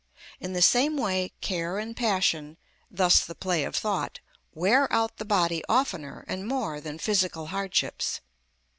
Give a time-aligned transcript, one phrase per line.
[0.39, 2.57] In the same way care and passion
[2.89, 4.19] (thus the play of thought)
[4.51, 8.19] wear out the body oftener and more than physical hardships.